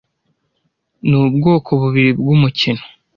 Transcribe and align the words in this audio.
ni 1.07 1.15
ubwoko 1.21 1.69
bubiri 1.81 2.11
bwumukino 2.19 2.83